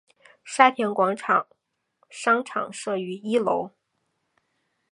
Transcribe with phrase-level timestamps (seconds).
[0.43, 1.45] 沙田广场
[2.09, 3.69] 商场设于一楼。